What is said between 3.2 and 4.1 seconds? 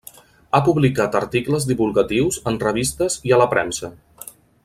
i a la premsa.